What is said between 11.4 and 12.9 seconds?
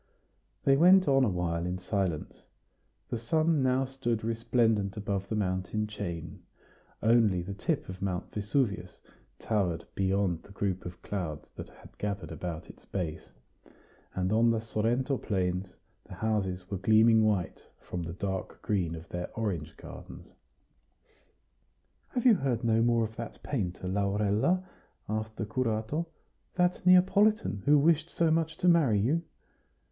that had gathered about its